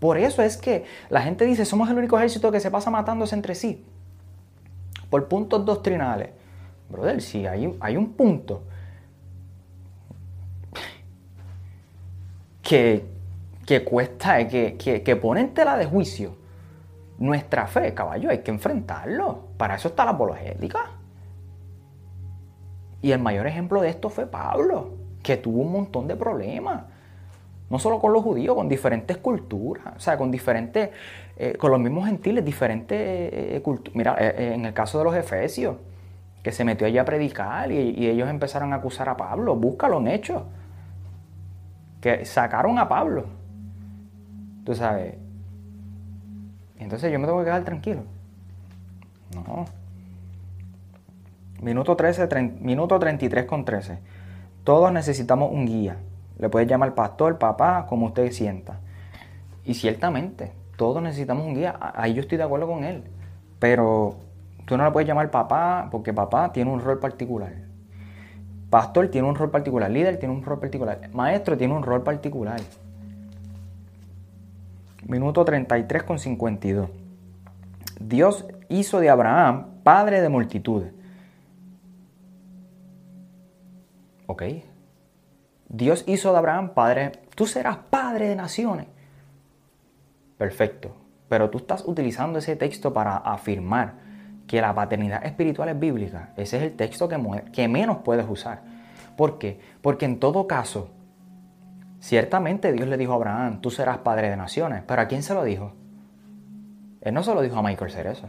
[0.00, 3.34] Por eso es que la gente dice, somos el único ejército que se pasa matándose
[3.34, 3.84] entre sí,
[5.08, 6.30] por puntos doctrinales.
[6.94, 8.62] Brother, si hay, hay un punto
[12.62, 13.04] que,
[13.66, 16.36] que cuesta, que, que, que pone en tela de juicio
[17.18, 19.48] nuestra fe, caballo, hay que enfrentarlo.
[19.56, 20.90] Para eso está la apologética.
[23.02, 26.84] Y el mayor ejemplo de esto fue Pablo, que tuvo un montón de problemas.
[27.70, 30.90] No solo con los judíos, con diferentes culturas, o sea, con diferentes,
[31.36, 33.96] eh, con los mismos gentiles, diferentes eh, culturas.
[33.96, 35.76] Mira, eh, en el caso de los efesios,
[36.44, 40.08] que se metió allí a predicar y, ellos empezaron a acusar a Pablo, búscalo en
[40.08, 40.42] hechos
[42.02, 43.24] que sacaron a Pablo.
[44.62, 45.14] Tú sabes.
[46.78, 48.02] Entonces yo me tengo que quedar tranquilo.
[49.34, 49.64] No.
[51.62, 52.28] Minuto, 13,
[52.60, 53.98] minuto 33 con 13.
[54.64, 55.96] Todos necesitamos un guía.
[56.38, 58.80] Le puedes llamar pastor, papá, como usted sienta.
[59.64, 61.74] Y ciertamente, todos necesitamos un guía.
[61.80, 63.04] Ahí yo estoy de acuerdo con él.
[63.58, 64.18] Pero
[64.66, 67.52] tú no le puedes llamar papá porque papá tiene un rol particular.
[68.70, 72.60] Pastor tiene un rol particular, líder tiene un rol particular, maestro tiene un rol particular.
[75.06, 76.90] Minuto 33 con 52.
[78.00, 80.92] Dios hizo de Abraham padre de multitudes.
[84.26, 84.42] ¿Ok?
[85.68, 87.12] Dios hizo de Abraham padre.
[87.34, 88.86] Tú serás padre de naciones.
[90.38, 90.96] Perfecto.
[91.28, 94.03] Pero tú estás utilizando ese texto para afirmar
[94.46, 98.62] que la paternidad espiritual es bíblica, ese es el texto que, menos puedes usar.
[99.16, 99.60] ¿Por qué?
[99.80, 100.90] Porque en todo caso,
[102.00, 105.34] ciertamente Dios le dijo a Abraham, tú serás padre de naciones, pero ¿a quién se
[105.34, 105.72] lo dijo?
[107.00, 108.28] Él no se lo dijo a Michael Cerezo,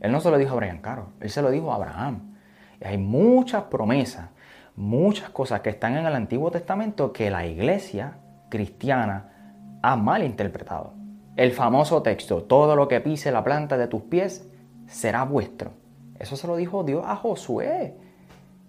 [0.00, 2.34] él no se lo dijo a Brian Caro, él se lo dijo a Abraham.
[2.80, 4.30] Y hay muchas promesas,
[4.76, 10.94] muchas cosas que están en el Antiguo Testamento que la iglesia cristiana ha malinterpretado.
[11.36, 14.46] El famoso texto, todo lo que pise la planta de tus pies
[14.92, 15.72] será vuestro.
[16.18, 17.94] Eso se lo dijo Dios a Josué.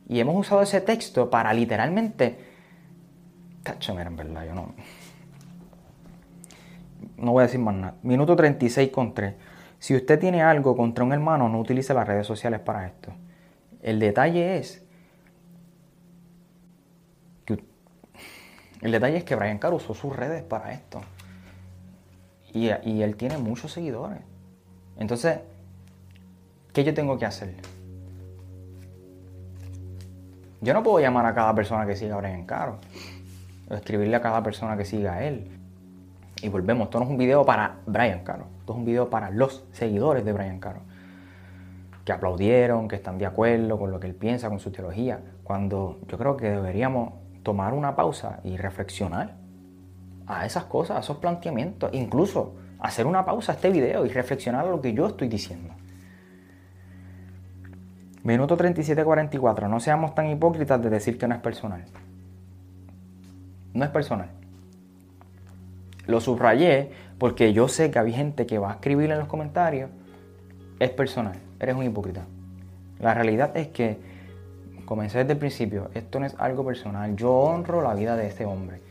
[0.08, 2.38] Y hemos usado ese texto para literalmente...
[3.62, 4.74] Tacho, mira, en verdad, yo no...
[7.18, 7.96] No voy a decir más nada.
[8.02, 9.36] Minuto 36 con 3.
[9.80, 13.14] Si usted tiene algo contra un hermano, no utilice las redes sociales para esto.
[13.82, 14.84] El detalle es
[18.84, 21.02] El detalle es que Brian Caro usó sus redes para esto.
[22.52, 24.20] Y él tiene muchos seguidores.
[24.98, 25.40] Entonces,
[26.74, 27.56] ¿qué yo tengo que hacer?
[30.62, 32.78] Yo no puedo llamar a cada persona que siga a Brian Caro.
[33.70, 35.48] O escribirle a cada persona que siga a él.
[36.42, 38.48] Y volvemos, esto no es un video para Brian Caro.
[38.60, 40.82] Esto es un video para los seguidores de Brian Caro.
[42.06, 45.20] Que aplaudieron, que están de acuerdo con lo que él piensa, con su teología.
[45.44, 49.36] Cuando yo creo que deberíamos tomar una pausa y reflexionar
[50.28, 51.90] a esas cosas, a esos planteamientos.
[51.94, 55.74] Incluso hacer una pausa a este video y reflexionar a lo que yo estoy diciendo.
[58.24, 59.70] Minuto 37-44.
[59.70, 61.84] No seamos tan hipócritas de decir que no es personal.
[63.74, 64.30] No es personal.
[66.08, 69.90] Lo subrayé porque yo sé que hay gente que va a escribir en los comentarios.
[70.80, 71.36] Es personal.
[71.60, 72.26] Eres un hipócrita.
[73.00, 73.98] La realidad es que
[74.86, 75.90] comencé desde el principio.
[75.94, 77.16] Esto no es algo personal.
[77.18, 78.82] Yo honro la vida de este hombre.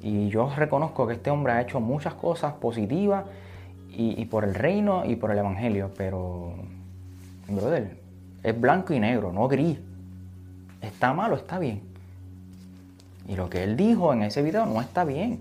[0.00, 3.24] Y yo reconozco que este hombre ha hecho muchas cosas positivas
[3.90, 5.90] y, por el reino y por el evangelio.
[5.96, 6.54] Pero,
[7.48, 8.07] brother,
[8.42, 9.78] es blanco y negro, no gris.
[10.80, 11.82] Está malo, está bien.
[13.26, 15.40] Y lo que él dijo en ese video no está bien.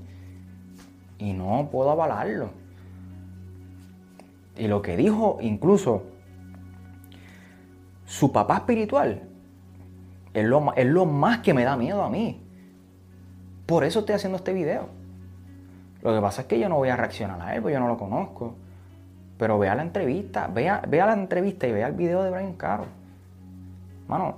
[1.19, 2.49] Y no puedo avalarlo.
[4.57, 6.03] Y lo que dijo incluso
[8.05, 9.23] su papá espiritual
[10.33, 12.41] es lo, es lo más que me da miedo a mí.
[13.65, 14.89] Por eso estoy haciendo este video.
[16.01, 17.87] Lo que pasa es que yo no voy a reaccionar a él, porque yo no
[17.87, 18.55] lo conozco.
[19.37, 22.85] Pero vea la entrevista, vea, vea la entrevista y vea el video de Brian Caro.
[24.07, 24.37] Mano,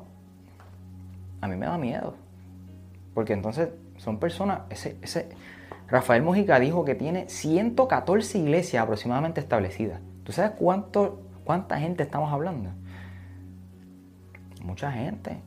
[1.41, 2.15] a mí me da miedo.
[3.13, 5.29] Porque entonces son personas, ese, ese,
[5.87, 10.01] Rafael Mojica dijo que tiene 114 iglesias aproximadamente establecidas.
[10.23, 12.69] ¿Tú sabes cuánto, cuánta gente estamos hablando?
[14.63, 15.37] Mucha gente.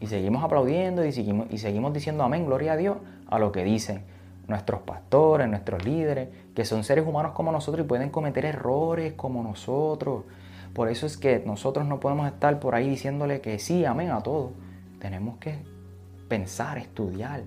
[0.00, 2.96] Y seguimos aplaudiendo y seguimos, y seguimos diciendo amén, gloria a Dios,
[3.28, 4.02] a lo que dicen
[4.52, 9.42] nuestros pastores, nuestros líderes, que son seres humanos como nosotros y pueden cometer errores como
[9.42, 10.24] nosotros.
[10.72, 14.20] Por eso es que nosotros no podemos estar por ahí diciéndole que sí, amén a
[14.20, 14.52] todo.
[15.00, 15.58] Tenemos que
[16.28, 17.42] pensar, estudiar.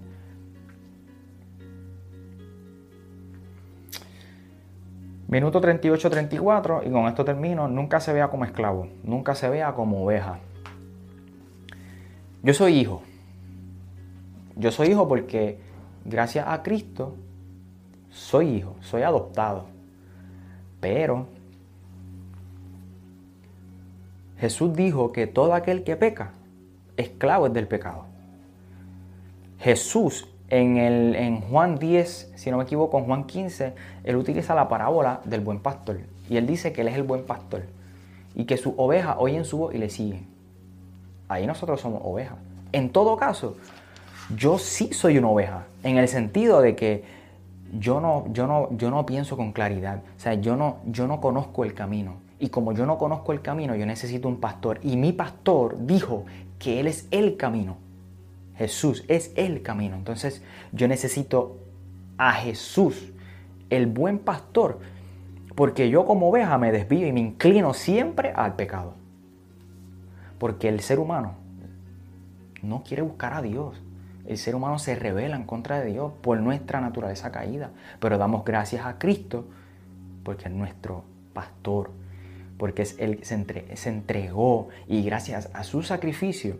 [5.28, 7.68] Minuto 38-34 y con esto termino.
[7.68, 10.40] Nunca se vea como esclavo, nunca se vea como oveja.
[12.44, 13.02] Yo soy hijo.
[14.56, 15.65] Yo soy hijo porque
[16.06, 17.16] gracias a Cristo,
[18.12, 19.66] soy hijo, soy adoptado.
[20.80, 21.28] Pero
[24.38, 26.32] Jesús dijo que todo aquel que peca,
[26.98, 28.06] esclavo es del pecado.
[29.60, 34.54] Jesús en, el, en Juan 10, si no me equivoco, en Juan 15, él utiliza
[34.54, 36.02] la parábola del buen pastor.
[36.30, 37.64] Y él dice que él es el buen pastor.
[38.36, 40.28] Y que sus ovejas oyen su voz y le siguen.
[41.28, 42.38] Ahí nosotros somos ovejas.
[42.72, 43.56] En todo caso,
[44.34, 47.04] yo sí soy una oveja, en el sentido de que
[47.78, 51.20] yo no, yo no, yo no pienso con claridad, o sea, yo no, yo no
[51.20, 52.26] conozco el camino.
[52.40, 54.80] Y como yo no conozco el camino, yo necesito un pastor.
[54.84, 56.26] Y mi pastor dijo
[56.60, 57.78] que Él es el camino.
[58.58, 59.96] Jesús es el camino.
[59.96, 61.58] Entonces yo necesito
[62.18, 63.12] a Jesús,
[63.70, 64.80] el buen pastor,
[65.56, 68.94] porque yo como oveja me desvío y me inclino siempre al pecado.
[70.38, 71.36] Porque el ser humano
[72.62, 73.82] no quiere buscar a Dios.
[74.28, 77.72] El ser humano se revela en contra de Dios por nuestra naturaleza caída.
[78.00, 79.46] Pero damos gracias a Cristo
[80.24, 81.92] porque es nuestro pastor,
[82.58, 86.58] porque es Él se, se entregó y gracias a su sacrificio,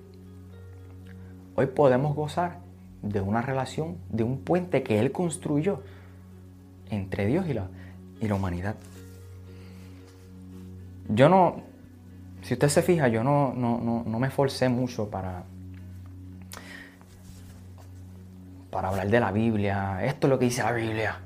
[1.56, 2.60] hoy podemos gozar
[3.02, 5.82] de una relación, de un puente que Él construyó
[6.90, 7.68] entre Dios y la,
[8.22, 8.76] y la humanidad.
[11.10, 11.64] Yo no,
[12.42, 15.44] si usted se fija, yo no, no, no, no me esforcé mucho para,
[18.76, 21.22] para hablar de la Biblia, esto es lo que dice la Biblia.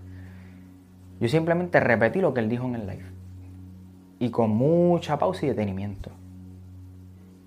[1.19, 3.05] Yo simplemente repetí lo que él dijo en el live.
[4.19, 6.11] Y con mucha pausa y detenimiento.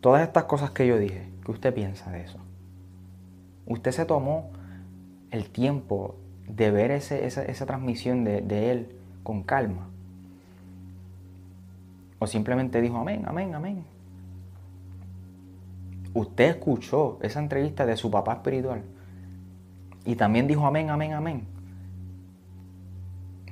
[0.01, 2.39] Todas estas cosas que yo dije, ¿qué usted piensa de eso?
[3.65, 4.51] ¿Usted se tomó
[5.31, 6.17] el tiempo
[6.49, 9.87] de ver esa, transmisión de, de él con calma?
[12.19, 13.85] ¿O simplemente dijo amén, amén, amén?
[16.13, 18.83] Usted escuchó esa entrevista de su papá espiritual
[20.05, 21.47] y también dijo amén, amén, amén.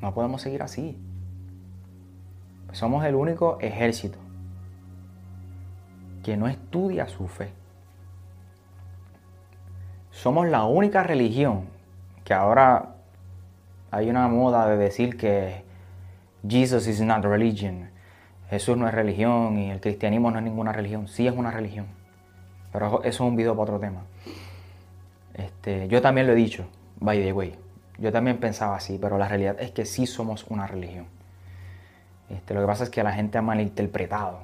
[0.01, 0.96] No podemos seguir así.
[2.72, 4.18] Somos el único ejército
[6.22, 7.53] que no estudia su fe.
[10.11, 11.66] Somos la única religión
[12.24, 12.96] que ahora
[13.90, 15.64] hay una moda de decir que
[16.46, 17.90] Jesus is not religion.
[18.48, 21.09] Jesús no es religión y el cristianismo no es ninguna religión.
[21.09, 21.86] Sí es una religión.
[22.72, 24.03] Pero eso es un video para otro tema.
[25.35, 26.66] Este, yo también lo he dicho.
[26.99, 27.55] By the way,
[27.99, 31.07] yo también pensaba así, pero la realidad es que sí somos una religión.
[32.28, 34.41] Este, lo que pasa es que la gente ha malinterpretado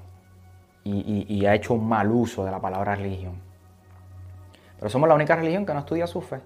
[0.85, 3.35] y, ha hecho un mal uso de la palabra religión.
[4.79, 6.41] Pero somos la única religión que no estudia su fe.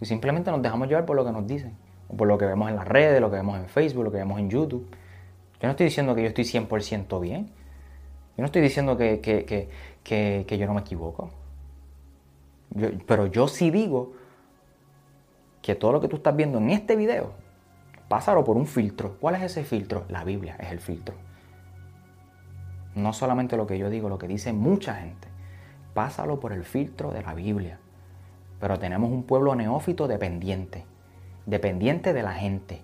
[0.00, 1.76] Y simplemente nos dejamos llevar por lo que nos dicen.
[2.08, 4.18] O por lo que vemos en las redes, lo que vemos en Facebook, lo que
[4.18, 4.88] vemos en YouTube.
[5.60, 7.46] Yo no estoy diciendo que yo estoy 100% bien.
[8.36, 11.30] Yo no estoy diciendo que, que, yo no me equivoco.
[13.06, 14.12] Pero yo sí digo
[15.62, 17.32] que todo lo que tú estás viendo en este video,
[18.08, 19.16] pásalo por un filtro.
[19.20, 20.04] ¿Cuál es ese filtro?
[20.08, 21.14] La Biblia es el filtro.
[22.94, 25.28] No solamente lo que yo digo, lo que dice mucha gente.
[25.94, 27.78] Pásalo por el filtro de la Biblia.
[28.60, 30.84] Pero tenemos un pueblo neófito dependiente,
[31.46, 32.82] dependiente de la gente.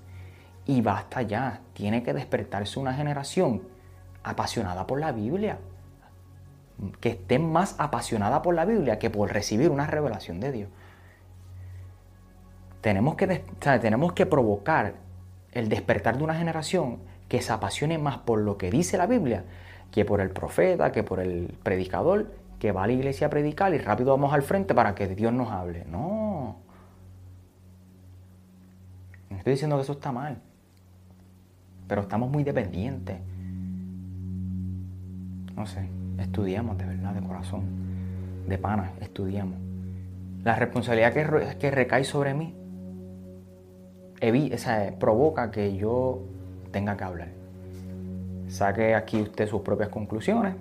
[0.66, 3.62] Y basta ya, tiene que despertarse una generación
[4.22, 5.59] apasionada por la Biblia.
[7.01, 10.68] Que esté más apasionada por la Biblia que por recibir una revelación de Dios.
[12.81, 13.45] Tenemos que,
[13.81, 14.95] tenemos que provocar
[15.53, 16.99] el despertar de una generación
[17.29, 19.45] que se apasione más por lo que dice la Biblia
[19.95, 23.72] que por el profeta, que por el predicador, que va a la iglesia a predicar
[23.75, 25.85] y rápido vamos al frente para que Dios nos hable.
[25.89, 26.57] No.
[29.31, 30.39] No estoy diciendo que eso está mal,
[31.87, 33.18] pero estamos muy dependientes.
[35.55, 37.62] No sé, estudiamos de verdad, de corazón,
[38.46, 39.58] de pana, estudiamos.
[40.42, 42.54] La responsabilidad que, que recae sobre mí
[44.20, 46.22] esa, provoca que yo
[46.70, 47.28] tenga que hablar.
[48.48, 50.54] Saque aquí usted sus propias conclusiones.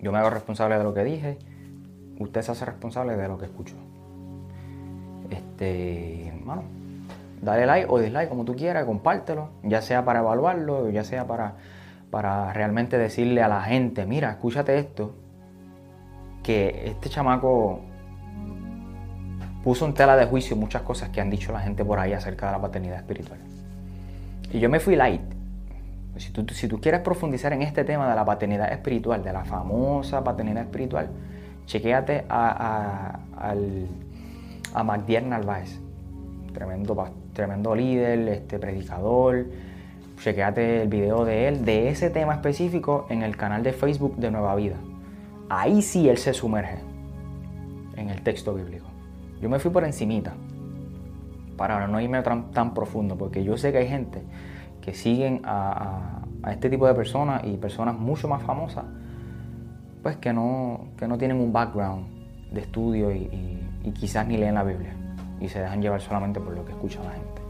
[0.00, 1.38] Yo me hago responsable de lo que dije.
[2.18, 3.76] Usted se hace responsable de lo que escuchó.
[5.30, 6.64] Este, bueno,
[7.42, 11.54] dale like o dislike como tú quieras, compártelo, ya sea para evaluarlo, ya sea para,
[12.14, 15.16] para realmente decirle a la gente, mira, escúchate esto,
[16.44, 17.80] que este chamaco
[19.64, 22.46] puso en tela de juicio muchas cosas que han dicho la gente por ahí acerca
[22.46, 23.40] de la paternidad espiritual.
[24.52, 25.22] Y yo me fui light,
[26.16, 29.44] si tú, si tú quieres profundizar en este tema de la paternidad espiritual, de la
[29.44, 31.08] famosa paternidad espiritual,
[31.66, 33.88] chequéate a, a, al,
[34.72, 34.84] a
[35.20, 35.80] Narváez,
[36.52, 39.46] tremendo, tremendo líder, este, predicador.
[40.18, 44.30] Chequéate el video de él, de ese tema específico, en el canal de Facebook de
[44.30, 44.76] Nueva Vida.
[45.48, 46.78] Ahí sí él se sumerge
[47.96, 48.86] en el texto bíblico.
[49.40, 50.34] Yo me fui por encimita,
[51.56, 54.22] para no irme tan, profundo, porque yo sé que hay gente
[54.80, 58.84] que siguen a, este tipo de personas y personas mucho más famosas,
[60.02, 62.06] pues que no, que no tienen un background
[62.52, 63.60] de estudio y,
[63.94, 64.94] quizás ni leen la Biblia
[65.40, 67.42] y se dejan llevar solamente por lo que escucha la gente.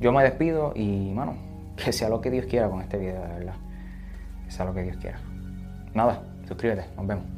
[0.00, 1.34] Yo me despido y, bueno,
[1.84, 3.54] que sea lo que Dios quiera con este video, de verdad.
[4.44, 5.20] Que sea lo que Dios quiera.
[5.94, 7.37] Nada, suscríbete, nos vemos.